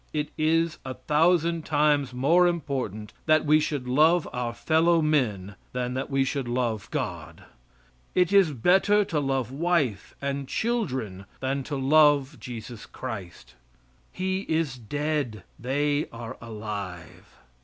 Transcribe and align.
It 0.13 0.29
is 0.35 0.79
a 0.83 0.95
thousand 0.95 1.63
times 1.63 2.11
more 2.11 2.47
important 2.47 3.13
that 3.27 3.45
we 3.45 3.59
should 3.59 3.87
love 3.87 4.27
our 4.33 4.51
fellow 4.51 4.99
men 4.99 5.53
than 5.73 5.93
that 5.93 6.09
we 6.09 6.23
should 6.23 6.47
love 6.47 6.89
God. 6.89 7.43
It 8.15 8.33
is 8.33 8.51
better 8.51 9.05
to 9.05 9.19
love 9.19 9.51
wife 9.51 10.15
and 10.19 10.47
children 10.47 11.25
than 11.39 11.61
to 11.65 11.75
love 11.75 12.37
Jesus 12.39 12.87
Christ, 12.87 13.53
He 14.11 14.39
is 14.49 14.75
dead; 14.75 15.43
they 15.59 16.07
are 16.11 16.35
alive. 16.41 17.37